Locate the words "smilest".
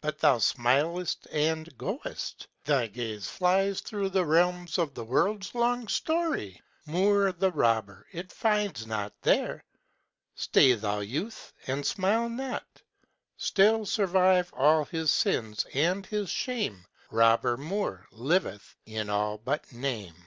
0.38-1.28